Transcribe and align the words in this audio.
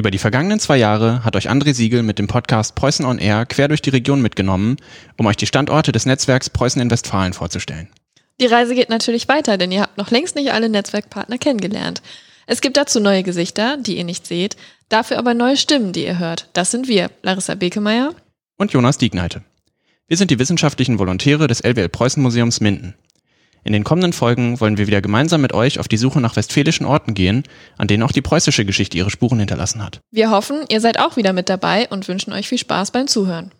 Über 0.00 0.10
die 0.10 0.16
vergangenen 0.16 0.58
zwei 0.58 0.78
Jahre 0.78 1.24
hat 1.26 1.36
euch 1.36 1.50
André 1.50 1.74
Siegel 1.74 2.02
mit 2.02 2.18
dem 2.18 2.26
Podcast 2.26 2.74
Preußen 2.74 3.04
on 3.04 3.18
Air 3.18 3.44
quer 3.44 3.68
durch 3.68 3.82
die 3.82 3.90
Region 3.90 4.22
mitgenommen, 4.22 4.76
um 5.18 5.26
euch 5.26 5.36
die 5.36 5.44
Standorte 5.44 5.92
des 5.92 6.06
Netzwerks 6.06 6.48
Preußen 6.48 6.80
in 6.80 6.90
Westfalen 6.90 7.34
vorzustellen. 7.34 7.86
Die 8.40 8.46
Reise 8.46 8.74
geht 8.74 8.88
natürlich 8.88 9.28
weiter, 9.28 9.58
denn 9.58 9.70
ihr 9.70 9.82
habt 9.82 9.98
noch 9.98 10.10
längst 10.10 10.36
nicht 10.36 10.52
alle 10.52 10.70
Netzwerkpartner 10.70 11.36
kennengelernt. 11.36 12.00
Es 12.46 12.62
gibt 12.62 12.78
dazu 12.78 12.98
neue 12.98 13.22
Gesichter, 13.22 13.76
die 13.76 13.98
ihr 13.98 14.04
nicht 14.04 14.26
seht, 14.26 14.56
dafür 14.88 15.18
aber 15.18 15.34
neue 15.34 15.58
Stimmen, 15.58 15.92
die 15.92 16.06
ihr 16.06 16.18
hört. 16.18 16.48
Das 16.54 16.70
sind 16.70 16.88
wir, 16.88 17.10
Larissa 17.20 17.54
Bekemeyer 17.54 18.14
und 18.56 18.72
Jonas 18.72 18.96
Diegneite. 18.96 19.42
Wir 20.08 20.16
sind 20.16 20.30
die 20.30 20.38
wissenschaftlichen 20.38 20.98
Volontäre 20.98 21.46
des 21.46 21.60
LWL 21.60 21.90
Preußen 21.90 22.22
Museums 22.22 22.62
Minden. 22.62 22.94
In 23.62 23.74
den 23.74 23.84
kommenden 23.84 24.12
Folgen 24.12 24.58
wollen 24.60 24.78
wir 24.78 24.86
wieder 24.86 25.02
gemeinsam 25.02 25.42
mit 25.42 25.52
euch 25.52 25.78
auf 25.78 25.88
die 25.88 25.98
Suche 25.98 26.20
nach 26.20 26.36
westfälischen 26.36 26.86
Orten 26.86 27.12
gehen, 27.12 27.42
an 27.76 27.88
denen 27.88 28.02
auch 28.02 28.12
die 28.12 28.22
preußische 28.22 28.64
Geschichte 28.64 28.96
ihre 28.96 29.10
Spuren 29.10 29.38
hinterlassen 29.38 29.84
hat. 29.84 30.00
Wir 30.10 30.30
hoffen, 30.30 30.64
ihr 30.68 30.80
seid 30.80 30.98
auch 30.98 31.16
wieder 31.16 31.32
mit 31.32 31.48
dabei 31.48 31.86
und 31.88 32.08
wünschen 32.08 32.32
euch 32.32 32.48
viel 32.48 32.58
Spaß 32.58 32.90
beim 32.90 33.06
Zuhören. 33.06 33.50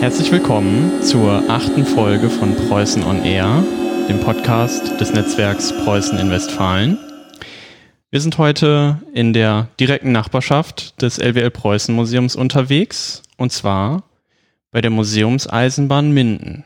Herzlich 0.00 0.30
willkommen 0.30 1.02
zur 1.02 1.42
achten 1.48 1.84
Folge 1.84 2.30
von 2.30 2.54
Preußen 2.54 3.02
on 3.02 3.24
Air, 3.24 3.64
dem 4.08 4.20
Podcast 4.20 4.98
des 5.00 5.12
Netzwerks 5.12 5.70
Preußen 5.84 6.18
in 6.18 6.30
Westfalen. 6.30 6.96
Wir 8.10 8.22
sind 8.22 8.38
heute 8.38 9.02
in 9.12 9.34
der 9.34 9.68
direkten 9.78 10.12
Nachbarschaft 10.12 11.02
des 11.02 11.18
LWL 11.18 11.50
Preußen 11.50 11.94
Museums 11.94 12.34
unterwegs 12.34 13.22
und 13.36 13.52
zwar 13.52 14.04
bei 14.70 14.80
der 14.80 14.90
Museumseisenbahn 14.90 16.10
Minden. 16.12 16.64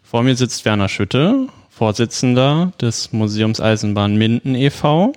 Vor 0.00 0.22
mir 0.22 0.36
sitzt 0.36 0.64
Werner 0.64 0.88
Schütte, 0.88 1.48
Vorsitzender 1.70 2.72
des 2.80 3.12
Museumseisenbahn 3.12 4.16
Minden 4.16 4.54
e.V. 4.54 5.14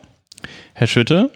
Herr 0.74 0.88
Schütte, 0.88 1.30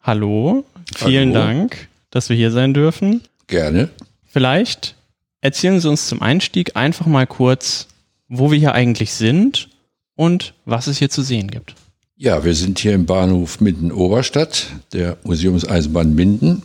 hallo, 0.00 0.64
vielen 0.96 1.34
hallo. 1.34 1.46
Dank, 1.46 1.88
dass 2.10 2.30
wir 2.30 2.36
hier 2.36 2.50
sein 2.50 2.72
dürfen. 2.72 3.20
Gerne. 3.46 3.90
Vielleicht 4.24 4.94
erzählen 5.42 5.80
Sie 5.80 5.88
uns 5.88 6.08
zum 6.08 6.22
Einstieg 6.22 6.76
einfach 6.76 7.06
mal 7.06 7.26
kurz, 7.26 7.88
wo 8.28 8.50
wir 8.50 8.58
hier 8.58 8.74
eigentlich 8.74 9.12
sind 9.12 9.68
und 10.14 10.54
was 10.64 10.86
es 10.86 10.98
hier 10.98 11.10
zu 11.10 11.22
sehen 11.22 11.50
gibt. 11.50 11.74
Ja, 12.16 12.44
wir 12.44 12.54
sind 12.54 12.78
hier 12.78 12.94
im 12.94 13.06
Bahnhof 13.06 13.60
Minden-Oberstadt, 13.60 14.66
der 14.92 15.18
Museumseisenbahn 15.24 16.14
Minden. 16.14 16.62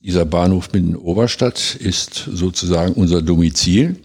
Dieser 0.00 0.24
Bahnhof 0.24 0.72
Minden-Oberstadt 0.72 1.76
ist 1.76 2.28
sozusagen 2.30 2.92
unser 2.92 3.22
Domizil. 3.22 3.96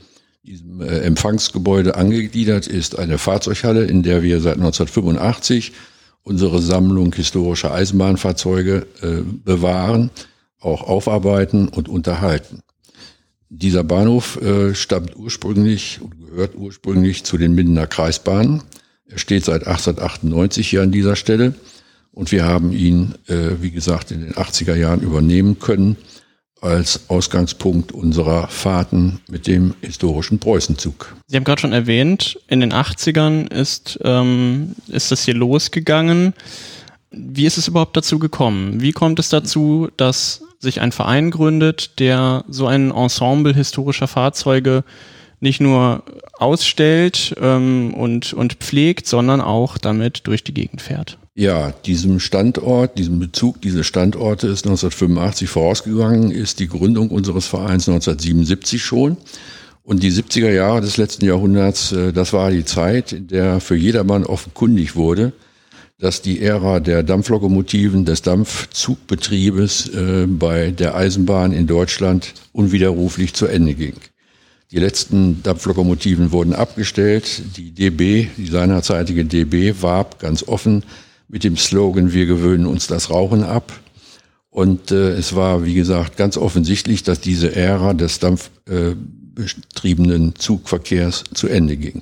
Diesem 0.43 0.81
äh, 0.81 0.99
Empfangsgebäude 0.99 1.95
angegliedert 1.95 2.67
ist 2.67 2.97
eine 2.97 3.17
Fahrzeughalle, 3.17 3.85
in 3.85 4.03
der 4.03 4.23
wir 4.23 4.39
seit 4.39 4.55
1985 4.55 5.73
unsere 6.23 6.61
Sammlung 6.61 7.13
historischer 7.13 7.73
Eisenbahnfahrzeuge 7.73 8.87
äh, 9.01 9.21
bewahren, 9.43 10.11
auch 10.59 10.81
aufarbeiten 10.81 11.67
und 11.67 11.89
unterhalten. 11.89 12.61
Dieser 13.57 13.85
Bahnhof 13.85 14.35
äh, 14.41 14.75
stammt 14.75 15.15
ursprünglich 15.15 16.01
und 16.01 16.19
gehört 16.19 16.55
ursprünglich 16.55 17.23
zu 17.23 17.37
den 17.37 17.55
Mindener 17.55 17.87
Kreisbahnen. 17.87 18.63
Er 19.07 19.17
steht 19.17 19.45
seit 19.45 19.65
1898 19.65 20.67
hier 20.67 20.81
an 20.81 20.91
dieser 20.91 21.15
Stelle 21.15 21.55
und 22.11 22.33
wir 22.33 22.43
haben 22.43 22.73
ihn, 22.73 23.15
äh, 23.27 23.51
wie 23.61 23.71
gesagt, 23.71 24.11
in 24.11 24.19
den 24.19 24.33
80er 24.33 24.75
Jahren 24.75 24.99
übernehmen 24.99 25.57
können 25.59 25.95
als 26.59 27.09
Ausgangspunkt 27.09 27.93
unserer 27.93 28.49
Fahrten 28.49 29.21
mit 29.29 29.47
dem 29.47 29.73
historischen 29.81 30.39
Preußenzug. 30.39 31.15
Sie 31.27 31.37
haben 31.37 31.45
gerade 31.45 31.61
schon 31.61 31.73
erwähnt, 31.73 32.37
in 32.47 32.59
den 32.59 32.73
80ern 32.73 33.49
ist, 33.53 33.97
ähm, 34.03 34.75
ist 34.89 35.11
das 35.11 35.23
hier 35.23 35.35
losgegangen. 35.35 36.33
Wie 37.09 37.45
ist 37.45 37.57
es 37.57 37.69
überhaupt 37.69 37.95
dazu 37.95 38.19
gekommen? 38.19 38.81
Wie 38.81 38.91
kommt 38.91 39.19
es 39.19 39.29
dazu, 39.29 39.88
dass 39.95 40.41
sich 40.65 40.81
ein 40.81 40.91
Verein 40.91 41.31
gründet, 41.31 41.99
der 41.99 42.43
so 42.49 42.67
ein 42.67 42.91
Ensemble 42.91 43.53
historischer 43.53 44.07
Fahrzeuge 44.07 44.83
nicht 45.39 45.61
nur 45.61 46.03
ausstellt 46.33 47.35
ähm, 47.41 47.93
und, 47.93 48.33
und 48.33 48.55
pflegt, 48.55 49.07
sondern 49.07 49.39
auch 49.39 49.77
damit 49.77 50.27
durch 50.27 50.43
die 50.43 50.53
Gegend 50.53 50.81
fährt. 50.81 51.17
Ja, 51.35 51.71
diesem 51.85 52.19
Standort, 52.19 52.97
diesem 52.97 53.19
Bezug, 53.19 53.61
diese 53.61 53.83
Standorte 53.83 54.47
ist 54.47 54.65
1985 54.65 55.49
vorausgegangen, 55.49 56.31
ist 56.31 56.59
die 56.59 56.67
Gründung 56.67 57.09
unseres 57.09 57.47
Vereins 57.47 57.87
1977 57.87 58.83
schon. 58.83 59.17
Und 59.83 60.01
die 60.01 60.11
70er 60.11 60.49
Jahre 60.49 60.81
des 60.81 60.97
letzten 60.97 61.25
Jahrhunderts, 61.25 61.91
äh, 61.91 62.11
das 62.11 62.33
war 62.33 62.51
die 62.51 62.65
Zeit, 62.65 63.11
in 63.11 63.27
der 63.27 63.59
für 63.59 63.75
jedermann 63.75 64.25
offenkundig 64.25 64.95
wurde, 64.95 65.33
dass 65.97 66.22
die 66.22 66.41
Ära 66.41 66.79
der 66.79 67.03
Dampflokomotiven, 67.03 68.06
des 68.06 68.22
Dampfzugbetriebes 68.22 69.89
äh, 69.89 70.28
bei 70.28 70.72
der 70.72 70.95
Eisenbahn 70.95 71.53
in 71.53 71.67
Deutschland 71.67 72.33
unwiderruflich 72.51 73.33
zu 73.33 73.45
Ende 73.45 73.75
ging. 73.75 73.95
Die 74.72 74.79
letzten 74.79 75.44
Dampflokomotiven 75.44 76.31
wurden 76.31 76.53
abgestellt. 76.53 77.44
Die 77.56 77.72
DB, 77.72 78.28
die 78.35 78.47
seinerzeitige 78.47 79.23
DB, 79.23 79.75
warb 79.81 80.19
ganz 80.19 80.44
offen 80.44 80.83
mit 81.29 81.44
dem 81.44 81.56
Slogan, 81.56 82.13
wir 82.13 82.25
gewöhnen 82.25 82.66
uns 82.66 82.88
das 82.88 83.09
Rauchen 83.09 83.44
ab. 83.44 83.72
Und 84.50 84.91
äh, 84.91 85.12
es 85.12 85.35
war, 85.35 85.66
wie 85.66 85.75
gesagt, 85.75 86.17
ganz 86.17 86.38
offensichtlich, 86.38 87.03
dass 87.03 87.22
diese 87.22 87.56
Ära 87.56 87.94
des 87.94 88.19
dampfbetriebenen 88.19 90.35
Zugverkehrs 90.35 91.23
zu 91.33 91.47
Ende 91.47 91.77
ging. 91.77 92.01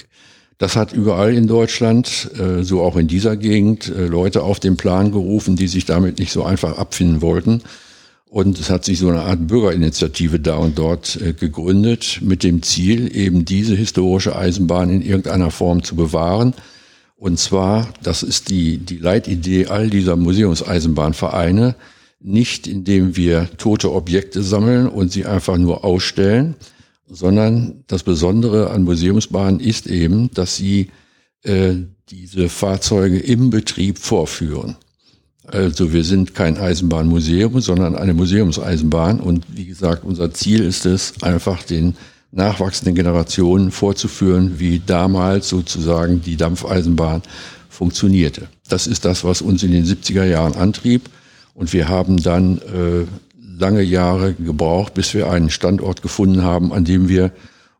Das 0.63 0.77
hat 0.77 0.93
überall 0.93 1.33
in 1.33 1.45
Deutschland, 1.45 2.31
äh, 2.39 2.63
so 2.63 2.83
auch 2.83 2.95
in 2.95 3.09
dieser 3.09 3.35
Gegend, 3.35 3.89
äh, 3.89 4.05
Leute 4.05 4.43
auf 4.43 4.61
den 4.61 4.77
Plan 4.77 5.11
gerufen, 5.11 5.57
die 5.57 5.67
sich 5.67 5.83
damit 5.83 6.19
nicht 6.19 6.31
so 6.31 6.45
einfach 6.45 6.77
abfinden 6.77 7.21
wollten. 7.21 7.63
Und 8.29 8.57
es 8.57 8.69
hat 8.69 8.85
sich 8.85 8.97
so 8.97 9.09
eine 9.09 9.23
Art 9.23 9.45
Bürgerinitiative 9.45 10.39
da 10.39 10.55
und 10.55 10.79
dort 10.79 11.19
äh, 11.21 11.33
gegründet 11.33 12.19
mit 12.21 12.43
dem 12.43 12.63
Ziel, 12.63 13.13
eben 13.13 13.43
diese 13.43 13.75
historische 13.75 14.37
Eisenbahn 14.37 14.89
in 14.89 15.01
irgendeiner 15.01 15.51
Form 15.51 15.83
zu 15.83 15.97
bewahren. 15.97 16.53
Und 17.17 17.39
zwar, 17.39 17.89
das 18.01 18.23
ist 18.23 18.49
die, 18.49 18.77
die 18.77 18.99
Leitidee 18.99 19.65
all 19.65 19.89
dieser 19.89 20.15
Museumseisenbahnvereine, 20.15 21.75
nicht 22.21 22.67
indem 22.67 23.17
wir 23.17 23.49
tote 23.57 23.91
Objekte 23.91 24.41
sammeln 24.41 24.87
und 24.87 25.11
sie 25.11 25.25
einfach 25.25 25.57
nur 25.57 25.83
ausstellen, 25.83 26.55
sondern 27.13 27.83
das 27.87 28.03
Besondere 28.03 28.71
an 28.71 28.83
Museumsbahnen 28.83 29.59
ist 29.59 29.87
eben, 29.87 30.31
dass 30.31 30.55
sie 30.55 30.89
äh, 31.43 31.75
diese 32.09 32.49
Fahrzeuge 32.49 33.19
im 33.19 33.49
Betrieb 33.49 33.99
vorführen. 33.99 34.75
Also 35.45 35.91
wir 35.93 36.03
sind 36.03 36.33
kein 36.35 36.57
Eisenbahnmuseum, 36.57 37.59
sondern 37.59 37.95
eine 37.95 38.13
Museumseisenbahn 38.13 39.19
und 39.19 39.45
wie 39.49 39.65
gesagt, 39.65 40.05
unser 40.05 40.33
Ziel 40.33 40.63
ist 40.63 40.85
es, 40.85 41.21
einfach 41.21 41.63
den 41.63 41.95
nachwachsenden 42.31 42.95
Generationen 42.95 43.71
vorzuführen, 43.71 44.59
wie 44.59 44.81
damals 44.83 45.49
sozusagen 45.49 46.21
die 46.21 46.37
Dampfeisenbahn 46.37 47.21
funktionierte. 47.69 48.47
Das 48.69 48.87
ist 48.87 49.05
das, 49.05 49.23
was 49.23 49.41
uns 49.41 49.63
in 49.63 49.71
den 49.71 49.85
70er 49.85 50.23
Jahren 50.23 50.55
antrieb 50.55 51.09
und 51.53 51.73
wir 51.73 51.89
haben 51.89 52.17
dann 52.23 52.57
äh, 52.59 53.05
lange 53.63 53.81
Jahre 53.81 54.33
gebraucht, 54.33 54.93
bis 54.93 55.13
wir 55.13 55.29
einen 55.29 55.49
Standort 55.49 56.01
gefunden 56.01 56.43
haben, 56.43 56.73
an 56.73 56.83
dem 56.83 57.07
wir 57.07 57.31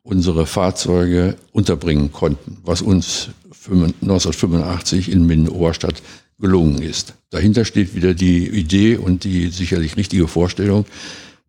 unsere 0.01 0.45
Fahrzeuge 0.45 1.35
unterbringen 1.51 2.13
konnten, 2.13 2.57
was 2.63 2.81
uns 2.81 3.29
1985 3.66 5.11
in 5.11 5.25
Minden-Oberstadt 5.25 6.01
gelungen 6.39 6.81
ist. 6.81 7.16
Dahinter 7.31 7.66
steht 7.66 7.95
wieder 7.95 8.13
die 8.13 8.47
Idee 8.47 8.95
und 8.95 9.25
die 9.25 9.49
sicherlich 9.49 9.97
richtige 9.97 10.29
Vorstellung, 10.29 10.85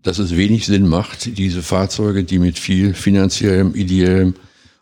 dass 0.02 0.18
es 0.18 0.36
wenig 0.36 0.66
Sinn 0.66 0.88
macht, 0.88 1.38
diese 1.38 1.62
Fahrzeuge, 1.62 2.24
die 2.24 2.40
mit 2.40 2.58
viel 2.58 2.92
finanziellem, 2.92 3.76
ideellem 3.76 4.34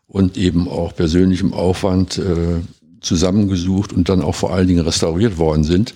und 0.06 0.38
eben 0.38 0.66
auch 0.66 0.96
persönlichem 0.96 1.52
Aufwand 1.52 2.16
äh, 2.16 2.60
zusammengesucht 3.00 3.92
und 3.92 4.08
dann 4.08 4.22
auch 4.22 4.34
vor 4.34 4.54
allen 4.54 4.68
Dingen 4.68 4.84
restauriert 4.84 5.36
worden 5.36 5.64
sind, 5.64 5.92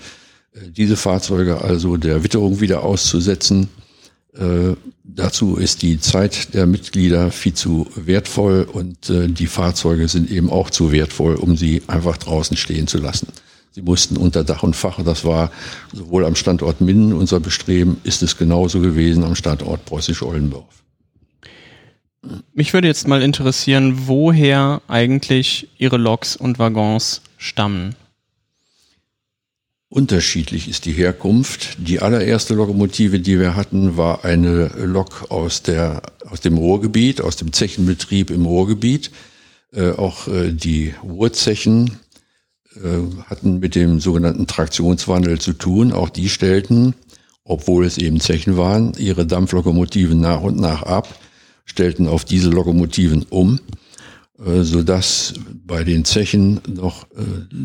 diese 0.68 0.96
Fahrzeuge 0.96 1.60
also 1.60 1.96
der 1.96 2.24
Witterung 2.24 2.60
wieder 2.60 2.82
auszusetzen. 2.82 3.68
Äh, 4.34 4.74
dazu 5.04 5.56
ist 5.56 5.82
die 5.82 5.98
Zeit 6.00 6.54
der 6.54 6.66
Mitglieder 6.66 7.30
viel 7.30 7.54
zu 7.54 7.88
wertvoll 7.94 8.68
und 8.70 9.08
äh, 9.10 9.28
die 9.28 9.46
Fahrzeuge 9.46 10.08
sind 10.08 10.30
eben 10.30 10.50
auch 10.50 10.70
zu 10.70 10.92
wertvoll, 10.92 11.36
um 11.36 11.56
sie 11.56 11.82
einfach 11.86 12.16
draußen 12.16 12.56
stehen 12.56 12.86
zu 12.86 12.98
lassen. 12.98 13.28
Sie 13.70 13.82
mussten 13.82 14.16
unter 14.16 14.42
Dach 14.42 14.62
und 14.62 14.74
Fach, 14.74 15.02
das 15.04 15.24
war 15.24 15.50
sowohl 15.92 16.24
am 16.24 16.34
Standort 16.34 16.80
Minden 16.80 17.12
unser 17.12 17.40
Bestreben, 17.40 17.98
ist 18.04 18.22
es 18.22 18.38
genauso 18.38 18.80
gewesen 18.80 19.22
am 19.22 19.34
Standort 19.34 19.84
Preußisch-Ollendorf. 19.84 20.82
Mich 22.54 22.72
würde 22.72 22.88
jetzt 22.88 23.06
mal 23.06 23.22
interessieren, 23.22 24.06
woher 24.06 24.80
eigentlich 24.88 25.68
Ihre 25.78 25.98
Loks 25.98 26.36
und 26.36 26.58
Waggons 26.58 27.20
stammen. 27.36 27.94
Unterschiedlich 29.88 30.68
ist 30.68 30.84
die 30.84 30.92
Herkunft. 30.92 31.76
Die 31.78 32.00
allererste 32.00 32.54
Lokomotive, 32.54 33.20
die 33.20 33.38
wir 33.38 33.54
hatten, 33.54 33.96
war 33.96 34.24
eine 34.24 34.68
Lok 34.84 35.30
aus, 35.30 35.62
der, 35.62 36.02
aus 36.28 36.40
dem 36.40 36.58
Ruhrgebiet, 36.58 37.20
aus 37.20 37.36
dem 37.36 37.52
Zechenbetrieb 37.52 38.30
im 38.30 38.46
Ruhrgebiet. 38.46 39.10
Äh, 39.72 39.90
auch 39.92 40.28
äh, 40.28 40.52
die 40.52 40.94
Ruhrzechen 41.02 41.98
äh, 42.76 43.24
hatten 43.26 43.58
mit 43.58 43.74
dem 43.74 44.00
sogenannten 44.00 44.46
Traktionswandel 44.46 45.40
zu 45.40 45.52
tun. 45.52 45.92
Auch 45.92 46.10
die 46.10 46.28
stellten, 46.28 46.94
obwohl 47.44 47.84
es 47.84 47.98
eben 47.98 48.20
Zechen 48.20 48.56
waren, 48.56 48.94
ihre 48.98 49.26
Dampflokomotiven 49.26 50.20
nach 50.20 50.42
und 50.42 50.58
nach 50.58 50.82
ab, 50.82 51.18
stellten 51.64 52.06
auf 52.06 52.24
diese 52.24 52.50
Lokomotiven 52.50 53.24
um 53.28 53.60
äh, 54.44 54.62
so 54.62 54.82
dass 54.82 55.34
bei 55.66 55.82
den 55.82 56.04
Zechen 56.04 56.60
noch 56.68 57.04
äh, 57.04 57.22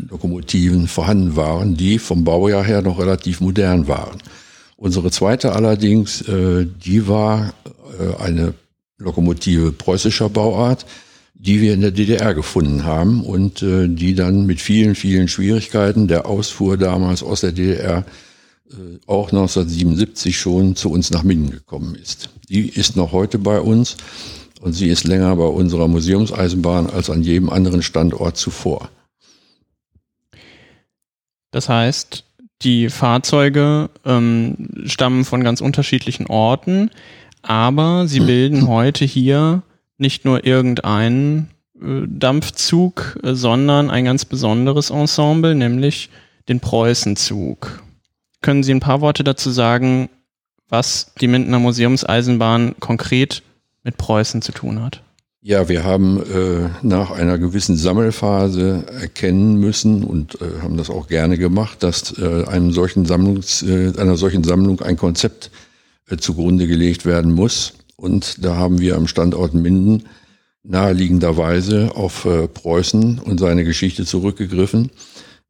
Lokomotiven 0.08 0.88
vorhanden 0.88 1.36
waren, 1.36 1.76
die 1.76 1.98
vom 1.98 2.24
Baujahr 2.24 2.64
her 2.64 2.82
noch 2.82 2.98
relativ 2.98 3.40
modern 3.40 3.88
waren. 3.88 4.18
Unsere 4.76 5.10
zweite 5.10 5.52
allerdings, 5.52 6.22
äh, 6.22 6.66
die 6.66 7.06
war 7.06 7.54
eine 8.18 8.54
Lokomotive 8.96 9.70
preußischer 9.70 10.30
Bauart, 10.30 10.86
die 11.34 11.60
wir 11.60 11.74
in 11.74 11.82
der 11.82 11.90
DDR 11.90 12.32
gefunden 12.32 12.84
haben 12.84 13.22
und 13.22 13.60
die 13.60 14.14
dann 14.14 14.46
mit 14.46 14.62
vielen, 14.62 14.94
vielen 14.94 15.28
Schwierigkeiten 15.28 16.08
der 16.08 16.24
Ausfuhr 16.24 16.78
damals 16.78 17.22
aus 17.22 17.42
der 17.42 17.52
DDR 17.52 18.06
auch 19.06 19.28
1977 19.28 20.38
schon 20.38 20.74
zu 20.74 20.90
uns 20.90 21.10
nach 21.10 21.22
Minden 21.22 21.50
gekommen 21.50 21.94
ist. 21.94 22.30
Die 22.48 22.66
ist 22.66 22.96
noch 22.96 23.12
heute 23.12 23.38
bei 23.38 23.60
uns 23.60 23.98
und 24.62 24.72
sie 24.72 24.88
ist 24.88 25.04
länger 25.04 25.34
bei 25.36 25.44
unserer 25.44 25.88
Museumseisenbahn 25.88 26.88
als 26.88 27.10
an 27.10 27.22
jedem 27.22 27.50
anderen 27.50 27.82
Standort 27.82 28.36
zuvor. 28.36 28.90
Das 31.50 31.68
heißt, 31.68 32.24
die 32.62 32.88
Fahrzeuge 32.88 33.90
ähm, 34.06 34.68
stammen 34.86 35.24
von 35.24 35.42
ganz 35.42 35.60
unterschiedlichen 35.60 36.26
Orten, 36.28 36.90
aber 37.42 38.06
sie 38.06 38.20
bilden 38.26 38.68
heute 38.68 39.04
hier 39.04 39.62
nicht 39.98 40.24
nur 40.24 40.46
irgendeinen 40.46 41.50
äh, 41.80 42.06
Dampfzug, 42.06 43.18
äh, 43.22 43.34
sondern 43.34 43.90
ein 43.90 44.04
ganz 44.04 44.24
besonderes 44.24 44.90
Ensemble, 44.90 45.56
nämlich 45.56 46.08
den 46.48 46.60
Preußenzug. 46.60 47.82
Können 48.40 48.62
Sie 48.62 48.72
ein 48.72 48.80
paar 48.80 49.00
Worte 49.00 49.22
dazu 49.22 49.50
sagen, 49.50 50.08
was 50.68 51.12
die 51.20 51.28
Mindener 51.28 51.58
Museumseisenbahn 51.58 52.76
konkret 52.80 53.42
mit 53.84 53.96
Preußen 53.96 54.42
zu 54.42 54.52
tun 54.52 54.82
hat. 54.82 55.02
Ja, 55.44 55.68
wir 55.68 55.82
haben 55.82 56.22
äh, 56.22 56.68
nach 56.82 57.10
einer 57.10 57.36
gewissen 57.36 57.76
Sammelphase 57.76 58.84
erkennen 59.00 59.58
müssen 59.58 60.04
und 60.04 60.40
äh, 60.40 60.62
haben 60.62 60.76
das 60.76 60.88
auch 60.88 61.08
gerne 61.08 61.36
gemacht, 61.36 61.82
dass 61.82 62.16
äh, 62.16 62.44
einem 62.44 62.70
solchen 62.70 63.06
Sammlungs, 63.06 63.62
äh, 63.62 63.92
einer 63.98 64.16
solchen 64.16 64.44
Sammlung 64.44 64.80
ein 64.82 64.96
Konzept 64.96 65.50
äh, 66.08 66.16
zugrunde 66.16 66.68
gelegt 66.68 67.06
werden 67.06 67.32
muss. 67.32 67.72
Und 67.96 68.44
da 68.44 68.56
haben 68.56 68.78
wir 68.78 68.96
am 68.96 69.08
Standort 69.08 69.52
Minden 69.52 70.04
naheliegenderweise 70.62 71.90
auf 71.96 72.24
äh, 72.24 72.46
Preußen 72.46 73.18
und 73.18 73.40
seine 73.40 73.64
Geschichte 73.64 74.04
zurückgegriffen. 74.04 74.90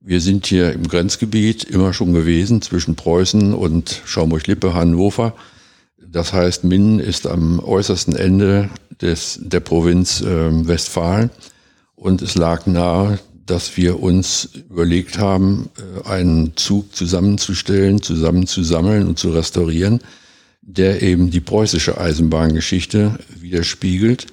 Wir 0.01 0.23
sind 0.23 0.47
hier 0.47 0.73
im 0.73 0.89
Grenzgebiet 0.89 1.65
immer 1.65 1.93
schon 1.93 2.15
gewesen 2.15 2.63
zwischen 2.63 2.97
Preußen 2.97 3.53
und 3.53 4.01
Schaumburg-Lippe, 4.07 4.73
Hannover 4.73 5.35
das 6.13 6.33
heißt, 6.35 6.65
Minden 6.65 7.01
ist 7.01 7.27
am 7.27 7.59
äußersten 7.59 8.15
Ende 8.15 8.69
des, 9.01 9.41
der 9.43 9.61
Provinz 9.61 10.21
äh, 10.21 10.67
Westfalen 10.69 11.31
und 11.97 12.21
es 12.21 12.35
lag 12.35 12.67
nahe, 12.67 13.19
dass 13.47 13.77
wir 13.77 14.03
uns 14.03 14.51
überlegt 14.69 15.19
haben, 15.19 15.71
äh, 16.05 16.09
einen 16.09 16.57
Zug 16.57 16.95
zusammenzustellen, 16.95 18.03
zusammenzusammeln 18.03 19.09
und 19.09 19.19
zu 19.19 19.31
restaurieren, 19.31 20.01
der 20.61 21.03
eben 21.03 21.31
die 21.31 21.41
preußische 21.41 21.99
Eisenbahngeschichte 21.99 23.19
widerspiegelt, 23.41 24.27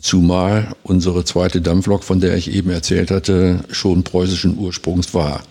zumal 0.00 0.74
unsere 0.82 1.24
zweite 1.24 1.60
Dampflok, 1.60 2.04
von 2.04 2.20
der 2.20 2.36
ich 2.36 2.52
eben 2.52 2.70
erzählt 2.70 3.10
hatte, 3.10 3.60
schon 3.70 4.02
preußischen 4.02 4.56
Ursprungs 4.56 5.12
war. 5.12 5.42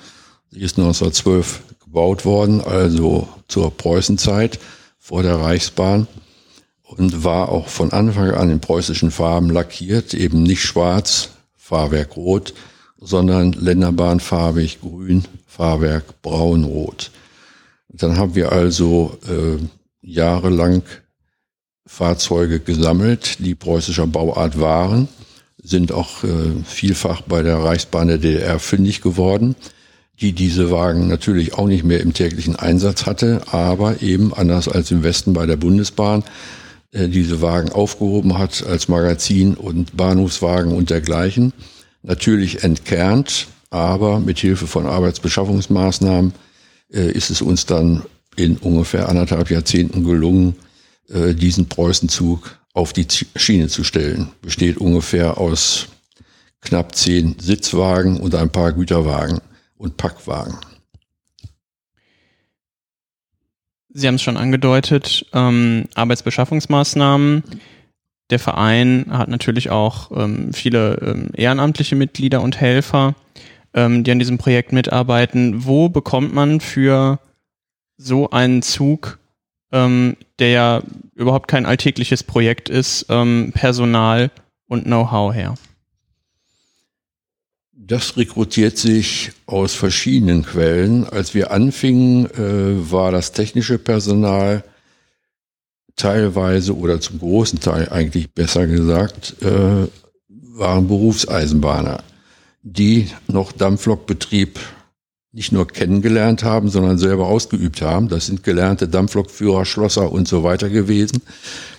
Sie 0.49 0.61
ist 0.61 0.79
1912 0.79 1.61
gebaut 1.83 2.25
worden, 2.25 2.61
also 2.61 3.29
zur 3.47 3.69
Preußenzeit 3.77 4.59
vor 5.11 5.23
der 5.23 5.41
Reichsbahn 5.41 6.07
und 6.83 7.25
war 7.25 7.49
auch 7.49 7.67
von 7.67 7.91
Anfang 7.91 8.31
an 8.31 8.49
in 8.49 8.61
preußischen 8.61 9.11
Farben 9.11 9.49
lackiert, 9.49 10.13
eben 10.13 10.41
nicht 10.41 10.63
schwarz, 10.63 11.31
Fahrwerk 11.57 12.15
rot, 12.15 12.53
sondern 12.97 13.51
Länderbahnfarbig 13.51 14.79
grün, 14.79 15.25
Fahrwerk 15.45 16.21
braun-rot. 16.21 17.11
Dann 17.89 18.15
haben 18.15 18.35
wir 18.35 18.53
also 18.53 19.17
äh, 19.27 19.61
jahrelang 20.01 20.83
Fahrzeuge 21.85 22.61
gesammelt, 22.61 23.39
die 23.39 23.53
preußischer 23.53 24.07
Bauart 24.07 24.61
waren, 24.61 25.09
sind 25.61 25.91
auch 25.91 26.23
äh, 26.23 26.63
vielfach 26.63 27.19
bei 27.19 27.43
der 27.43 27.57
Reichsbahn 27.57 28.07
der 28.07 28.17
DDR 28.17 28.59
fündig 28.59 29.01
geworden 29.01 29.57
die 30.21 30.33
diese 30.33 30.69
Wagen 30.69 31.07
natürlich 31.07 31.56
auch 31.56 31.68
nicht 31.68 31.83
mehr 31.83 32.00
im 32.00 32.13
täglichen 32.13 32.56
Einsatz 32.56 33.06
hatte, 33.06 33.41
aber 33.47 34.01
eben 34.03 34.33
anders 34.33 34.68
als 34.68 34.91
im 34.91 35.03
Westen 35.03 35.33
bei 35.33 35.47
der 35.47 35.57
Bundesbahn 35.57 36.23
äh, 36.91 37.07
diese 37.07 37.41
Wagen 37.41 37.71
aufgehoben 37.71 38.38
hat 38.38 38.63
als 38.65 38.88
Magazin 38.88 39.56
und 39.56 39.97
Bahnhofswagen 39.97 40.73
und 40.73 40.91
dergleichen. 40.91 41.53
Natürlich 42.03 42.63
entkernt, 42.63 43.47
aber 43.71 44.19
mit 44.19 44.38
Hilfe 44.38 44.68
von 44.68 44.85
Arbeitsbeschaffungsmaßnahmen 44.85 46.33
äh, 46.94 47.12
ist 47.12 47.31
es 47.31 47.41
uns 47.41 47.65
dann 47.65 48.03
in 48.35 48.57
ungefähr 48.57 49.09
anderthalb 49.09 49.50
Jahrzehnten 49.50 50.03
gelungen, 50.03 50.56
äh, 51.09 51.33
diesen 51.33 51.68
Preußenzug 51.68 52.59
auf 52.73 52.94
die 52.94 53.07
Schiene 53.35 53.69
zu 53.69 53.83
stellen. 53.83 54.29
Besteht 54.44 54.77
ungefähr 54.77 55.39
aus 55.39 55.88
knapp 56.62 56.95
zehn 56.95 57.38
Sitzwagen 57.39 58.19
und 58.19 58.35
ein 58.35 58.51
paar 58.51 58.71
Güterwagen 58.71 59.41
und 59.81 59.98
Packwagen. 59.98 60.56
Sie 63.89 64.07
haben 64.07 64.16
es 64.16 64.22
schon 64.22 64.38
angedeutet, 64.38 65.25
ähm, 65.33 65.86
Arbeitsbeschaffungsmaßnahmen. 65.95 67.44
Der 68.30 68.39
Verein 68.39 69.07
hat 69.10 69.28
natürlich 69.28 69.69
auch 69.69 70.12
ähm, 70.16 70.54
viele 70.54 70.95
ähm, 71.01 71.30
ehrenamtliche 71.33 71.95
Mitglieder 71.95 72.42
und 72.42 72.62
Helfer, 72.62 73.16
ähm, 73.74 74.06
die 74.06 74.12
an 74.12 74.19
diesem 74.19 74.38
Projekt 74.38 74.72
mitarbeiten. 74.72 75.66
Wo 75.66 75.89
bekommt 75.89 76.33
man 76.33 76.62
für 76.62 77.19
so 77.98 78.30
einen 78.30 78.62
Zug, 78.62 79.19
ähm, 79.74 80.16
der 80.39 80.50
ja 80.50 80.83
überhaupt 81.16 81.50
kein 81.50 81.66
alltägliches 81.66 82.23
Projekt 82.23 82.69
ist, 82.69 83.07
ähm, 83.09 83.52
Personal 83.54 84.31
und 84.68 84.85
Know-how 84.85 85.33
her? 85.33 85.56
Das 87.92 88.16
rekrutiert 88.16 88.78
sich 88.78 89.33
aus 89.48 89.74
verschiedenen 89.74 90.45
Quellen. 90.45 91.04
Als 91.04 91.33
wir 91.33 91.52
anfingen, 91.52 92.26
äh, 92.28 92.90
war 92.90 93.12
das 93.12 93.33
technische 93.33 93.78
Personal 93.78 94.64
teilweise 95.98 96.74
oder 96.74 97.02
zum 97.02 97.19
großen 97.19 97.60
Teil 97.60 97.90
eigentlich 97.90 98.33
besser 98.33 98.66
gesagt, 98.66 99.36
äh, 99.42 99.90
waren 100.30 100.88
Berufseisenbahner, 100.88 102.02
die 102.64 103.10
noch 103.28 103.52
Dampflokbetrieb 103.52 104.57
nicht 105.33 105.54
nur 105.54 105.66
kennengelernt 105.68 106.44
haben, 106.44 106.69
sondern 106.69 106.97
selber 106.97 107.28
ausgeübt 107.28 107.81
haben. 107.81 108.09
Das 108.09 108.26
sind 108.26 108.44
gelernte 108.44 108.88
Dampflokführer, 108.88 109.66
Schlosser 109.66 110.11
und 110.11 110.28
so 110.28 110.44
weiter 110.44 110.69
gewesen, 110.69 111.21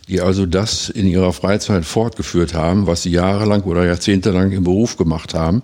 die 0.08 0.22
also 0.22 0.46
das 0.46 0.88
in 0.88 1.06
ihrer 1.06 1.32
Freizeit 1.32 1.84
fortgeführt 1.84 2.54
haben, 2.54 2.86
was 2.86 3.02
sie 3.02 3.10
jahrelang 3.10 3.62
oder 3.62 3.84
jahrzehntelang 3.84 4.52
im 4.52 4.64
Beruf 4.64 4.96
gemacht 4.96 5.34
haben. 5.34 5.62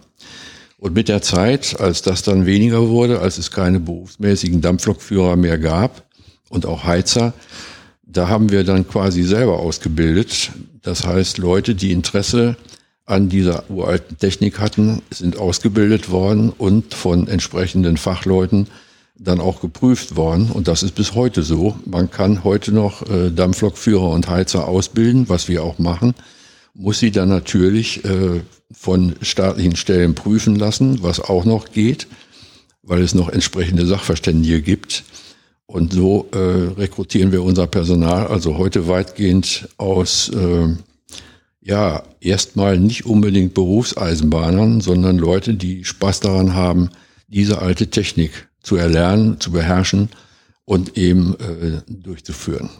Und 0.78 0.94
mit 0.94 1.08
der 1.08 1.22
Zeit, 1.22 1.80
als 1.80 2.02
das 2.02 2.22
dann 2.22 2.46
weniger 2.46 2.88
wurde, 2.88 3.20
als 3.20 3.38
es 3.38 3.50
keine 3.50 3.80
berufsmäßigen 3.80 4.60
Dampflokführer 4.60 5.36
mehr 5.36 5.58
gab 5.58 6.04
und 6.50 6.66
auch 6.66 6.84
Heizer, 6.84 7.32
da 8.04 8.28
haben 8.28 8.50
wir 8.50 8.64
dann 8.64 8.86
quasi 8.86 9.22
selber 9.22 9.58
ausgebildet. 9.58 10.50
Das 10.82 11.06
heißt, 11.06 11.38
Leute, 11.38 11.74
die 11.74 11.92
Interesse 11.92 12.56
an 13.08 13.28
dieser 13.28 13.68
uralten 13.70 14.18
Technik 14.18 14.58
hatten, 14.58 15.02
sind 15.10 15.38
ausgebildet 15.38 16.10
worden 16.10 16.50
und 16.50 16.94
von 16.94 17.28
entsprechenden 17.28 17.96
Fachleuten 17.96 18.68
dann 19.18 19.40
auch 19.40 19.60
geprüft 19.60 20.16
worden. 20.16 20.50
Und 20.52 20.68
das 20.68 20.82
ist 20.82 20.94
bis 20.94 21.14
heute 21.14 21.42
so. 21.42 21.76
Man 21.84 22.10
kann 22.10 22.44
heute 22.44 22.72
noch 22.72 23.08
äh, 23.08 23.30
Dampflokführer 23.30 24.10
und 24.10 24.28
Heizer 24.28 24.68
ausbilden, 24.68 25.28
was 25.28 25.48
wir 25.48 25.64
auch 25.64 25.78
machen 25.78 26.14
muss 26.78 27.00
sie 27.00 27.10
dann 27.10 27.28
natürlich 27.28 28.04
äh, 28.04 28.40
von 28.70 29.16
staatlichen 29.20 29.76
Stellen 29.76 30.14
prüfen 30.14 30.56
lassen, 30.56 31.02
was 31.02 31.20
auch 31.20 31.44
noch 31.44 31.72
geht, 31.72 32.06
weil 32.82 33.02
es 33.02 33.14
noch 33.14 33.28
entsprechende 33.28 33.84
Sachverständige 33.84 34.62
gibt. 34.62 35.04
Und 35.66 35.92
so 35.92 36.28
äh, 36.32 36.38
rekrutieren 36.38 37.32
wir 37.32 37.42
unser 37.42 37.66
Personal 37.66 38.28
also 38.28 38.56
heute 38.56 38.88
weitgehend 38.88 39.68
aus, 39.76 40.30
äh, 40.30 40.68
ja, 41.68 42.02
erstmal 42.20 42.78
nicht 42.78 43.04
unbedingt 43.04 43.52
Berufseisenbahnern, 43.52 44.80
sondern 44.80 45.18
Leute, 45.18 45.54
die 45.54 45.84
Spaß 45.84 46.20
daran 46.20 46.54
haben, 46.54 46.88
diese 47.28 47.60
alte 47.60 47.88
Technik 47.88 48.48
zu 48.62 48.76
erlernen, 48.76 49.38
zu 49.38 49.52
beherrschen 49.52 50.08
und 50.64 50.96
eben 50.96 51.34
äh, 51.34 51.82
durchzuführen. 51.86 52.70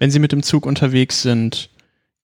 Wenn 0.00 0.10
Sie 0.10 0.18
mit 0.18 0.32
dem 0.32 0.42
Zug 0.42 0.66
unterwegs 0.66 1.22
sind, 1.22 1.70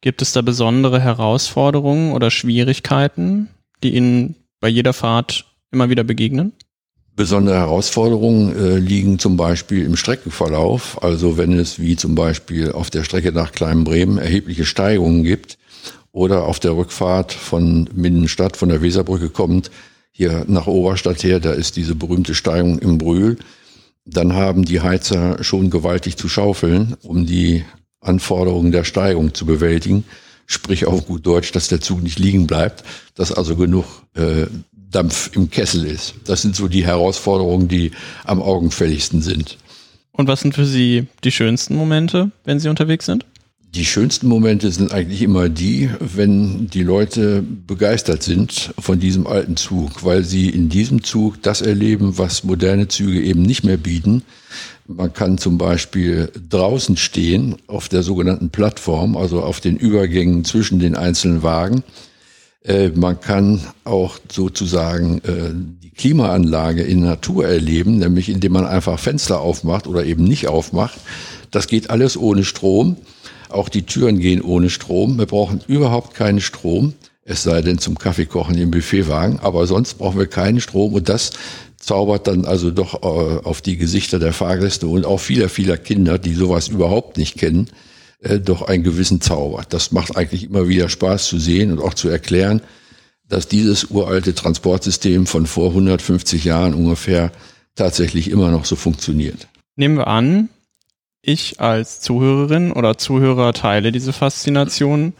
gibt 0.00 0.20
es 0.20 0.32
da 0.32 0.42
besondere 0.42 1.00
Herausforderungen 1.00 2.12
oder 2.12 2.32
Schwierigkeiten, 2.32 3.48
die 3.84 3.94
Ihnen 3.94 4.34
bei 4.58 4.68
jeder 4.68 4.92
Fahrt 4.92 5.44
immer 5.70 5.90
wieder 5.90 6.02
begegnen? 6.02 6.52
Besondere 7.14 7.56
Herausforderungen 7.56 8.56
äh, 8.56 8.78
liegen 8.78 9.20
zum 9.20 9.36
Beispiel 9.36 9.84
im 9.84 9.94
Streckenverlauf. 9.94 11.00
Also 11.04 11.38
wenn 11.38 11.52
es 11.52 11.78
wie 11.78 11.94
zum 11.94 12.16
Beispiel 12.16 12.72
auf 12.72 12.90
der 12.90 13.04
Strecke 13.04 13.30
nach 13.30 13.52
Kleinbremen 13.52 14.18
erhebliche 14.18 14.64
Steigungen 14.64 15.22
gibt 15.22 15.56
oder 16.14 16.44
auf 16.44 16.60
der 16.60 16.76
Rückfahrt 16.76 17.32
von 17.32 17.90
Mindenstadt, 17.92 18.56
von 18.56 18.68
der 18.68 18.80
Weserbrücke 18.80 19.30
kommt, 19.30 19.72
hier 20.12 20.44
nach 20.46 20.68
Oberstadt 20.68 21.24
her, 21.24 21.40
da 21.40 21.50
ist 21.50 21.74
diese 21.76 21.96
berühmte 21.96 22.36
Steigung 22.36 22.78
im 22.78 22.98
Brühl. 22.98 23.36
Dann 24.06 24.32
haben 24.34 24.64
die 24.64 24.80
Heizer 24.80 25.42
schon 25.42 25.70
gewaltig 25.70 26.16
zu 26.16 26.28
schaufeln, 26.28 26.96
um 27.02 27.26
die 27.26 27.64
Anforderungen 28.00 28.70
der 28.70 28.84
Steigung 28.84 29.34
zu 29.34 29.44
bewältigen. 29.44 30.04
Sprich 30.46 30.86
auf 30.86 31.04
gut 31.04 31.26
Deutsch, 31.26 31.50
dass 31.50 31.66
der 31.66 31.80
Zug 31.80 32.00
nicht 32.00 32.20
liegen 32.20 32.46
bleibt, 32.46 32.84
dass 33.16 33.32
also 33.32 33.56
genug 33.56 33.84
äh, 34.14 34.46
Dampf 34.72 35.30
im 35.34 35.50
Kessel 35.50 35.84
ist. 35.84 36.14
Das 36.26 36.42
sind 36.42 36.54
so 36.54 36.68
die 36.68 36.86
Herausforderungen, 36.86 37.66
die 37.66 37.90
am 38.22 38.40
augenfälligsten 38.40 39.20
sind. 39.20 39.58
Und 40.12 40.28
was 40.28 40.42
sind 40.42 40.54
für 40.54 40.66
Sie 40.66 41.08
die 41.24 41.32
schönsten 41.32 41.74
Momente, 41.74 42.30
wenn 42.44 42.60
Sie 42.60 42.68
unterwegs 42.68 43.06
sind? 43.06 43.26
Die 43.74 43.84
schönsten 43.84 44.28
Momente 44.28 44.70
sind 44.70 44.92
eigentlich 44.92 45.20
immer 45.22 45.48
die, 45.48 45.90
wenn 45.98 46.68
die 46.68 46.84
Leute 46.84 47.42
begeistert 47.42 48.22
sind 48.22 48.72
von 48.78 49.00
diesem 49.00 49.26
alten 49.26 49.56
Zug, 49.56 50.04
weil 50.04 50.22
sie 50.22 50.48
in 50.48 50.68
diesem 50.68 51.02
Zug 51.02 51.42
das 51.42 51.60
erleben, 51.60 52.16
was 52.16 52.44
moderne 52.44 52.86
Züge 52.86 53.20
eben 53.20 53.42
nicht 53.42 53.64
mehr 53.64 53.76
bieten. 53.76 54.22
Man 54.86 55.12
kann 55.12 55.38
zum 55.38 55.58
Beispiel 55.58 56.30
draußen 56.50 56.96
stehen 56.96 57.56
auf 57.66 57.88
der 57.88 58.04
sogenannten 58.04 58.50
Plattform, 58.50 59.16
also 59.16 59.42
auf 59.42 59.58
den 59.58 59.76
Übergängen 59.76 60.44
zwischen 60.44 60.78
den 60.78 60.94
einzelnen 60.94 61.42
Wagen 61.42 61.82
äh, 62.64 62.88
man 62.94 63.20
kann 63.20 63.60
auch 63.84 64.18
sozusagen 64.32 65.18
äh, 65.18 65.52
die 65.82 65.90
Klimaanlage 65.90 66.82
in 66.82 67.00
Natur 67.00 67.46
erleben, 67.46 67.98
nämlich 67.98 68.30
indem 68.30 68.52
man 68.52 68.66
einfach 68.66 68.98
Fenster 68.98 69.40
aufmacht 69.40 69.86
oder 69.86 70.04
eben 70.04 70.24
nicht 70.24 70.48
aufmacht. 70.48 70.98
Das 71.50 71.68
geht 71.68 71.90
alles 71.90 72.16
ohne 72.16 72.44
Strom. 72.44 72.96
Auch 73.54 73.68
die 73.68 73.82
Türen 73.82 74.18
gehen 74.18 74.42
ohne 74.42 74.68
Strom. 74.68 75.16
Wir 75.16 75.26
brauchen 75.26 75.60
überhaupt 75.68 76.14
keinen 76.14 76.40
Strom, 76.40 76.94
es 77.24 77.44
sei 77.44 77.62
denn 77.62 77.78
zum 77.78 77.96
Kaffeekochen 77.96 78.58
im 78.58 78.72
Buffetwagen. 78.72 79.38
Aber 79.38 79.68
sonst 79.68 79.94
brauchen 79.94 80.18
wir 80.18 80.26
keinen 80.26 80.60
Strom 80.60 80.92
und 80.92 81.08
das 81.08 81.30
zaubert 81.78 82.26
dann 82.26 82.46
also 82.46 82.72
doch 82.72 83.02
äh, 83.02 83.44
auf 83.44 83.62
die 83.62 83.76
Gesichter 83.76 84.18
der 84.18 84.32
Fahrgäste 84.32 84.88
und 84.88 85.06
auch 85.06 85.20
vieler, 85.20 85.48
vieler 85.48 85.76
Kinder, 85.76 86.18
die 86.18 86.34
sowas 86.34 86.66
überhaupt 86.66 87.16
nicht 87.16 87.38
kennen, 87.38 87.70
äh, 88.20 88.40
doch 88.40 88.62
einen 88.62 88.82
gewissen 88.82 89.20
Zauber. 89.20 89.64
Das 89.68 89.92
macht 89.92 90.16
eigentlich 90.16 90.44
immer 90.44 90.66
wieder 90.68 90.88
Spaß 90.88 91.28
zu 91.28 91.38
sehen 91.38 91.70
und 91.70 91.80
auch 91.80 91.94
zu 91.94 92.08
erklären, 92.08 92.60
dass 93.28 93.46
dieses 93.46 93.84
uralte 93.84 94.34
Transportsystem 94.34 95.26
von 95.26 95.46
vor 95.46 95.68
150 95.68 96.44
Jahren 96.44 96.74
ungefähr 96.74 97.30
tatsächlich 97.76 98.30
immer 98.30 98.50
noch 98.50 98.64
so 98.64 98.74
funktioniert. 98.74 99.46
Nehmen 99.76 99.96
wir 99.96 100.08
an, 100.08 100.48
ich 101.24 101.60
als 101.60 102.00
Zuhörerin 102.00 102.72
oder 102.72 102.98
Zuhörer 102.98 103.52
teile 103.52 103.92
diese 103.92 104.12
Faszination 104.12 105.14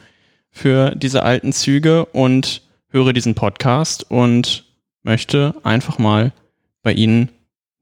für 0.51 0.95
diese 0.95 1.23
alten 1.23 1.53
Züge 1.53 2.05
und 2.07 2.63
höre 2.89 3.13
diesen 3.13 3.35
Podcast 3.35 4.11
und 4.11 4.65
möchte 5.03 5.55
einfach 5.65 5.99
mal 5.99 6.33
bei 6.83 6.93
Ihnen 6.93 7.29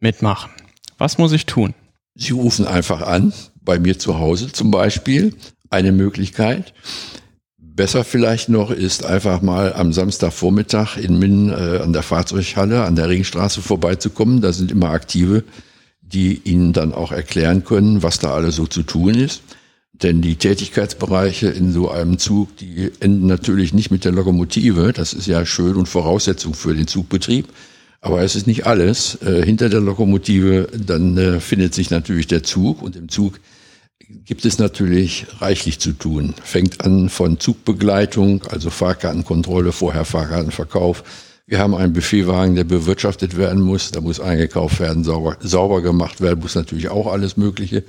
mitmachen. 0.01 0.51
Was 0.99 1.19
muss 1.19 1.33
ich 1.33 1.47
tun? 1.47 1.75
Sie 2.15 2.33
rufen 2.33 2.67
einfach 2.67 3.03
an, 3.03 3.33
bei 3.61 3.79
mir 3.79 3.99
zu 3.99 4.19
Hause 4.19 4.53
zum 4.53 4.71
Beispiel, 4.71 5.35
eine 5.71 5.93
Möglichkeit. 5.93 6.75
Besser 7.59 8.05
vielleicht 8.05 8.49
noch 8.49 8.71
ist 8.71 9.05
einfach 9.05 9.41
mal 9.41 9.73
am 9.73 9.93
Samstagvormittag 9.93 10.99
in 10.99 11.19
Minden 11.19 11.51
äh, 11.51 11.81
an 11.83 11.93
der 11.95 12.03
Fahrzeughalle 12.03 12.85
an 12.85 12.97
der 12.97 13.09
Ringstraße 13.09 13.63
vorbeizukommen. 13.63 14.43
Da 14.43 14.53
sind 14.53 14.71
immer 14.71 14.91
Aktive, 14.91 15.45
die 16.13 16.41
Ihnen 16.45 16.73
dann 16.73 16.93
auch 16.93 17.13
erklären 17.13 17.65
können, 17.65 18.03
was 18.03 18.19
da 18.19 18.35
alles 18.35 18.57
so 18.57 18.67
zu 18.67 18.83
tun 18.83 19.15
ist. 19.15 19.43
Denn 19.93 20.21
die 20.21 20.37
Tätigkeitsbereiche 20.37 21.49
in 21.49 21.73
so 21.73 21.91
einem 21.91 22.19
Zug, 22.19 22.57
die 22.57 22.91
enden 23.01 23.27
natürlich 23.27 23.73
nicht 23.73 23.91
mit 23.91 24.05
der 24.05 24.13
Lokomotive. 24.13 24.93
Das 24.93 25.13
ist 25.13 25.27
ja 25.27 25.47
schön 25.47 25.77
und 25.77 25.89
Voraussetzung 25.89 26.55
für 26.55 26.75
den 26.75 26.87
Zugbetrieb. 26.87 27.49
Aber 28.01 28.23
es 28.23 28.35
ist 28.35 28.49
nicht 28.49 28.67
alles. 28.67 29.21
Äh, 29.23 29.45
hinter 29.45 29.69
der 29.69 29.81
Lokomotive, 29.81 30.69
dann 30.77 31.17
äh, 31.17 31.41
findet 31.41 31.73
sich 31.73 31.91
natürlich 31.91 32.27
der 32.27 32.43
Zug 32.43 32.83
und 32.83 32.97
im 32.97 33.09
Zug 33.09 33.39
gibt 34.25 34.45
es 34.45 34.59
natürlich 34.59 35.27
reichlich 35.41 35.79
zu 35.79 35.93
tun. 35.93 36.35
Fängt 36.43 36.85
an 36.85 37.09
von 37.09 37.39
Zugbegleitung, 37.39 38.43
also 38.49 38.71
Fahrkartenkontrolle, 38.71 39.73
vorher 39.73 40.05
Fahrkartenverkauf. 40.05 41.05
Wir 41.47 41.59
haben 41.59 41.75
einen 41.75 41.93
Buffetwagen, 41.93 42.55
der 42.55 42.65
bewirtschaftet 42.65 43.37
werden 43.37 43.61
muss. 43.61 43.91
Da 43.91 44.01
muss 44.01 44.21
eingekauft 44.21 44.79
werden, 44.79 45.03
sauber, 45.03 45.37
sauber 45.41 45.83
gemacht 45.83 46.21
werden, 46.21 46.41
muss 46.41 46.55
natürlich 46.55 46.89
auch 46.89 47.09
alles 47.09 47.37
Mögliche. 47.37 47.83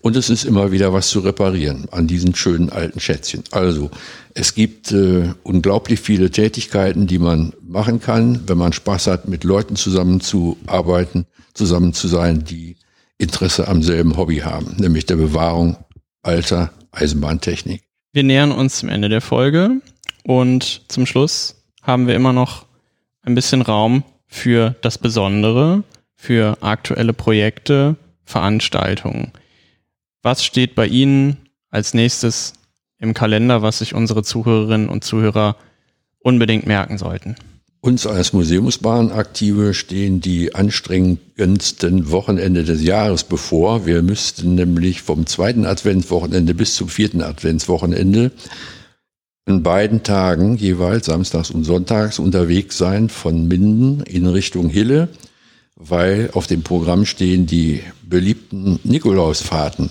Und 0.00 0.16
es 0.16 0.28
ist 0.28 0.44
immer 0.44 0.72
wieder 0.72 0.92
was 0.92 1.08
zu 1.08 1.20
reparieren 1.20 1.86
an 1.92 2.08
diesen 2.08 2.34
schönen 2.34 2.68
alten 2.70 2.98
Schätzchen. 2.98 3.44
Also, 3.52 3.90
es 4.34 4.54
gibt 4.54 4.90
äh, 4.92 5.32
unglaublich 5.44 6.00
viele 6.00 6.30
Tätigkeiten, 6.30 7.06
die 7.06 7.18
man 7.18 7.52
machen 7.62 8.00
kann, 8.00 8.40
wenn 8.48 8.58
man 8.58 8.72
Spaß 8.72 9.06
hat, 9.06 9.28
mit 9.28 9.44
Leuten 9.44 9.76
zusammenzuarbeiten, 9.76 11.26
zusammen 11.54 11.92
zu 11.94 12.08
sein, 12.08 12.44
die 12.44 12.76
Interesse 13.18 13.68
am 13.68 13.82
selben 13.82 14.16
Hobby 14.16 14.38
haben, 14.38 14.76
nämlich 14.78 15.06
der 15.06 15.16
Bewahrung 15.16 15.76
alter 16.22 16.72
Eisenbahntechnik. 16.90 17.82
Wir 18.12 18.24
nähern 18.24 18.52
uns 18.52 18.78
zum 18.78 18.88
Ende 18.88 19.08
der 19.08 19.20
Folge 19.20 19.80
und 20.24 20.82
zum 20.88 21.06
Schluss 21.06 21.62
haben 21.82 22.06
wir 22.06 22.14
immer 22.14 22.32
noch 22.32 22.65
ein 23.26 23.34
bisschen 23.34 23.60
Raum 23.60 24.04
für 24.26 24.74
das 24.80 24.96
Besondere, 24.96 25.82
für 26.14 26.58
aktuelle 26.62 27.12
Projekte, 27.12 27.96
Veranstaltungen. 28.24 29.32
Was 30.22 30.44
steht 30.44 30.74
bei 30.74 30.86
Ihnen 30.86 31.36
als 31.70 31.92
nächstes 31.92 32.54
im 32.98 33.12
Kalender, 33.12 33.62
was 33.62 33.78
sich 33.78 33.94
unsere 33.94 34.22
Zuhörerinnen 34.22 34.88
und 34.88 35.04
Zuhörer 35.04 35.56
unbedingt 36.20 36.66
merken 36.66 36.98
sollten? 36.98 37.36
Uns 37.80 38.06
als 38.06 38.32
Museumsbahnaktive 38.32 39.74
stehen 39.74 40.20
die 40.20 40.54
anstrengendsten 40.54 42.10
Wochenende 42.10 42.64
des 42.64 42.82
Jahres 42.82 43.22
bevor. 43.22 43.86
Wir 43.86 44.02
müssten 44.02 44.56
nämlich 44.56 45.02
vom 45.02 45.26
zweiten 45.26 45.66
Adventswochenende 45.66 46.54
bis 46.54 46.74
zum 46.74 46.88
vierten 46.88 47.22
Adventswochenende 47.22 48.32
an 49.46 49.62
beiden 49.62 50.02
Tagen 50.02 50.56
jeweils 50.56 51.06
samstags 51.06 51.50
und 51.50 51.62
sonntags 51.62 52.18
unterwegs 52.18 52.76
sein 52.78 53.08
von 53.08 53.46
Minden 53.46 54.00
in 54.00 54.26
Richtung 54.26 54.68
Hille, 54.68 55.08
weil 55.76 56.30
auf 56.32 56.48
dem 56.48 56.62
Programm 56.62 57.06
stehen 57.06 57.46
die 57.46 57.80
beliebten 58.02 58.80
Nikolausfahrten. 58.82 59.90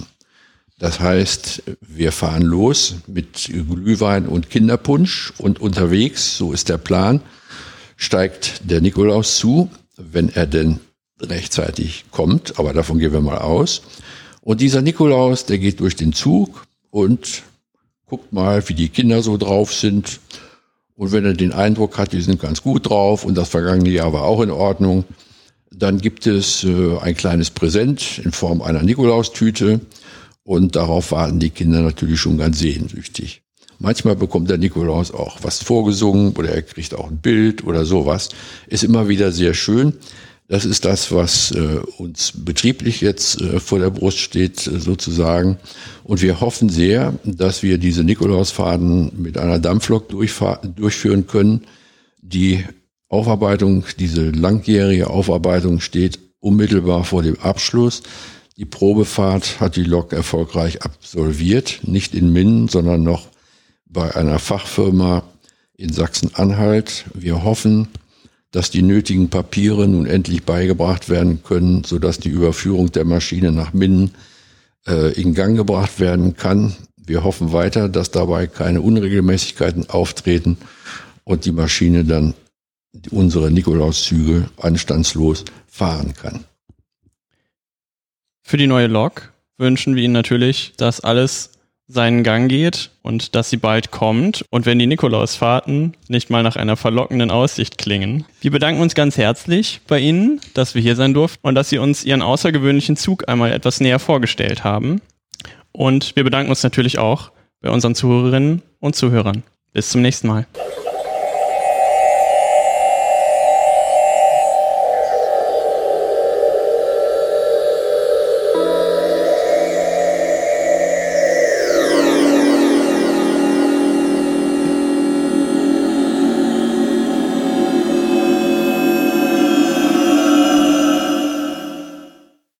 Das 0.77 0.99
heißt, 0.99 1.63
wir 1.79 2.11
fahren 2.11 2.41
los 2.41 2.95
mit 3.07 3.45
Glühwein 3.45 4.27
und 4.27 4.49
Kinderpunsch 4.49 5.31
und 5.37 5.61
unterwegs, 5.61 6.37
so 6.37 6.51
ist 6.51 6.67
der 6.67 6.77
Plan, 6.77 7.21
steigt 7.95 8.69
der 8.69 8.81
Nikolaus 8.81 9.37
zu, 9.37 9.69
wenn 9.95 10.27
er 10.27 10.47
denn 10.47 10.81
rechtzeitig 11.21 12.05
kommt, 12.11 12.59
aber 12.59 12.73
davon 12.73 12.99
gehen 12.99 13.13
wir 13.13 13.21
mal 13.21 13.37
aus. 13.37 13.83
Und 14.41 14.59
dieser 14.59 14.81
Nikolaus, 14.81 15.45
der 15.45 15.59
geht 15.59 15.79
durch 15.79 15.95
den 15.95 16.11
Zug 16.11 16.65
und 16.91 17.43
guckt 18.07 18.33
mal, 18.33 18.67
wie 18.69 18.73
die 18.73 18.89
Kinder 18.89 19.21
so 19.21 19.37
drauf 19.37 19.73
sind. 19.73 20.19
Und 20.95 21.11
wenn 21.11 21.25
er 21.25 21.33
den 21.33 21.51
Eindruck 21.51 21.97
hat, 21.97 22.13
die 22.13 22.21
sind 22.21 22.39
ganz 22.39 22.61
gut 22.61 22.89
drauf 22.89 23.25
und 23.25 23.35
das 23.35 23.49
vergangene 23.49 23.89
Jahr 23.89 24.13
war 24.13 24.23
auch 24.23 24.41
in 24.41 24.51
Ordnung, 24.51 25.03
dann 25.71 25.99
gibt 25.99 26.25
es 26.25 26.63
äh, 26.63 26.97
ein 26.99 27.15
kleines 27.15 27.49
Präsent 27.49 28.21
in 28.23 28.31
Form 28.31 28.61
einer 28.61 28.81
Nikolaustüte 28.81 29.81
und 30.43 30.75
darauf 30.75 31.11
warten 31.11 31.39
die 31.39 31.49
Kinder 31.49 31.81
natürlich 31.81 32.19
schon 32.19 32.37
ganz 32.37 32.59
sehnsüchtig. 32.59 33.41
Manchmal 33.79 34.15
bekommt 34.15 34.49
der 34.49 34.57
Nikolaus 34.57 35.11
auch 35.11 35.39
was 35.41 35.61
vorgesungen 35.61 36.33
oder 36.37 36.49
er 36.49 36.61
kriegt 36.61 36.93
auch 36.93 37.09
ein 37.09 37.17
Bild 37.17 37.65
oder 37.65 37.83
sowas. 37.83 38.29
Ist 38.67 38.85
immer 38.85 39.09
wieder 39.09 39.33
sehr 39.33 39.53
schön. 39.53 39.93
Das 40.47 40.63
ist 40.63 40.85
das, 40.85 41.11
was 41.11 41.51
äh, 41.51 41.79
uns 41.97 42.33
betrieblich 42.35 43.01
jetzt 43.01 43.41
äh, 43.41 43.59
vor 43.59 43.79
der 43.79 43.89
Brust 43.89 44.19
steht, 44.19 44.67
äh, 44.67 44.79
sozusagen. 44.79 45.57
Und 46.03 46.21
wir 46.21 46.39
hoffen 46.39 46.69
sehr, 46.69 47.13
dass 47.23 47.63
wir 47.63 47.79
diese 47.79 48.03
Nikolausfaden 48.03 49.11
mit 49.17 49.39
einer 49.39 49.57
Dampflok 49.57 50.09
durchführen 50.09 51.25
können. 51.25 51.65
Die 52.21 52.63
Aufarbeitung, 53.09 53.85
diese 53.97 54.29
langjährige 54.29 55.09
Aufarbeitung 55.09 55.79
steht 55.79 56.19
unmittelbar 56.39 57.05
vor 57.05 57.23
dem 57.23 57.39
Abschluss. 57.39 58.03
Die 58.57 58.65
Probefahrt 58.65 59.59
hat 59.59 59.75
die 59.75 59.83
Lok 59.83 60.13
erfolgreich 60.13 60.83
absolviert, 60.83 61.79
nicht 61.83 62.13
in 62.13 62.31
Minden, 62.31 62.67
sondern 62.67 63.03
noch 63.03 63.27
bei 63.87 64.15
einer 64.15 64.37
Fachfirma 64.37 65.23
in 65.75 65.91
Sachsen-Anhalt. 65.91 67.05
Wir 67.13 67.43
hoffen, 67.43 67.87
dass 68.55 68.71
die 68.71 68.83
nötigen 68.83 69.29
Papiere 69.29 69.85
nun 69.85 70.05
endlich 70.05 70.43
beigebracht 70.43 71.09
werden 71.09 71.43
können, 71.43 71.83
sodass 71.83 72.19
die 72.19 72.29
Überführung 72.29 72.89
der 72.89 73.03
Maschine 73.03 73.51
nach 73.51 73.73
Minden 73.73 74.11
äh, 74.87 75.11
in 75.21 75.33
Gang 75.33 75.57
gebracht 75.57 75.99
werden 75.99 76.37
kann. 76.37 76.73
Wir 76.95 77.25
hoffen 77.25 77.51
weiter, 77.51 77.89
dass 77.89 78.11
dabei 78.11 78.47
keine 78.47 78.79
Unregelmäßigkeiten 78.79 79.89
auftreten 79.89 80.55
und 81.25 81.43
die 81.43 81.51
Maschine 81.51 82.05
dann 82.05 82.33
unsere 83.11 83.51
Nikolauszüge 83.51 84.49
anstandslos 84.55 85.43
fahren 85.67 86.13
kann. 86.13 86.45
Für 88.41 88.55
die 88.55 88.67
neue 88.67 88.87
Lok 88.87 89.33
wünschen 89.57 89.97
wir 89.97 90.03
Ihnen 90.03 90.13
natürlich, 90.13 90.75
dass 90.77 91.01
alles 91.01 91.49
seinen 91.87 92.23
Gang 92.23 92.49
geht 92.49 92.89
und 93.01 93.35
dass 93.35 93.49
sie 93.49 93.57
bald 93.57 93.91
kommt 93.91 94.43
und 94.49 94.65
wenn 94.65 94.79
die 94.79 94.87
Nikolausfahrten 94.87 95.95
nicht 96.07 96.29
mal 96.29 96.41
nach 96.41 96.55
einer 96.55 96.77
verlockenden 96.77 97.29
Aussicht 97.29 97.77
klingen. 97.77 98.25
Wir 98.41 98.51
bedanken 98.51 98.81
uns 98.81 98.95
ganz 98.95 99.17
herzlich 99.17 99.81
bei 99.87 99.99
Ihnen, 99.99 100.41
dass 100.53 100.73
wir 100.73 100.81
hier 100.81 100.95
sein 100.95 101.13
durften 101.13 101.47
und 101.47 101.55
dass 101.55 101.69
Sie 101.69 101.77
uns 101.77 102.03
Ihren 102.03 102.21
außergewöhnlichen 102.21 102.97
Zug 102.97 103.29
einmal 103.29 103.51
etwas 103.51 103.79
näher 103.81 103.99
vorgestellt 103.99 104.63
haben. 104.63 105.01
Und 105.71 106.15
wir 106.15 106.23
bedanken 106.23 106.49
uns 106.49 106.63
natürlich 106.63 106.97
auch 106.97 107.31
bei 107.61 107.69
unseren 107.69 107.95
Zuhörerinnen 107.95 108.61
und 108.79 108.95
Zuhörern. 108.95 109.43
Bis 109.73 109.89
zum 109.89 110.01
nächsten 110.01 110.27
Mal. 110.27 110.47